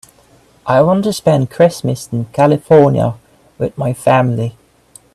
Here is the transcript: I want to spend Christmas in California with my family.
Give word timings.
I 0.65 0.81
want 0.81 1.03
to 1.03 1.13
spend 1.13 1.51
Christmas 1.51 2.09
in 2.11 2.25
California 2.33 3.13
with 3.59 3.77
my 3.77 3.93
family. 3.93 4.57